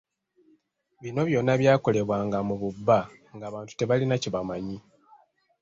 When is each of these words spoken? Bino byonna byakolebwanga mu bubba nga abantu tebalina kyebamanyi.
Bino 1.01 1.21
byonna 1.29 1.53
byakolebwanga 1.61 2.37
mu 2.47 2.55
bubba 2.61 2.97
nga 3.35 3.43
abantu 3.49 3.71
tebalina 3.75 4.15
kyebamanyi. 4.21 4.77